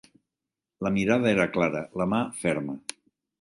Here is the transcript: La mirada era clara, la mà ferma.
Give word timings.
La 0.87 0.91
mirada 0.95 1.29
era 1.33 1.45
clara, 1.59 1.83
la 2.03 2.09
mà 2.15 2.23
ferma. 2.41 2.79